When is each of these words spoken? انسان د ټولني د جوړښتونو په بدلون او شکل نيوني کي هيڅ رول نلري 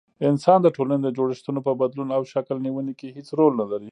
انسان 0.31 0.59
د 0.63 0.67
ټولني 0.75 0.99
د 1.03 1.09
جوړښتونو 1.17 1.59
په 1.67 1.71
بدلون 1.81 2.09
او 2.17 2.21
شکل 2.33 2.55
نيوني 2.65 2.93
کي 2.99 3.07
هيڅ 3.15 3.27
رول 3.39 3.53
نلري 3.61 3.89